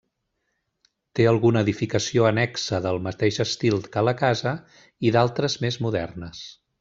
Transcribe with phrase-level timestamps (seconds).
[1.17, 4.55] Té alguna edificació annexa del mateix estil que la casa
[5.11, 6.43] i d'altres més modernes.